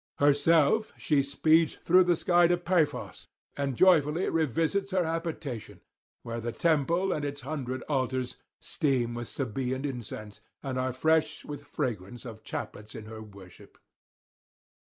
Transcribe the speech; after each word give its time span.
Herself 0.17 0.93
she 0.97 1.21
speeds 1.21 1.75
through 1.75 2.05
the 2.05 2.15
sky 2.15 2.47
to 2.47 2.57
Paphos, 2.57 3.27
and 3.55 3.75
joyfully 3.75 4.27
revisits 4.29 4.89
her 4.89 5.03
habitation, 5.03 5.79
where 6.23 6.39
the 6.41 6.51
temple 6.51 7.11
and 7.13 7.23
its 7.23 7.41
hundred 7.41 7.83
altars 7.83 8.37
steam 8.59 9.13
with 9.13 9.27
Sabaean 9.27 9.85
incense, 9.85 10.41
and 10.63 10.79
are 10.79 10.91
fresh 10.91 11.45
with 11.45 11.63
fragrance 11.67 12.25
of 12.25 12.41
chaplets 12.43 12.95
in 12.95 13.05
her 13.05 13.21
worship. 13.21 13.77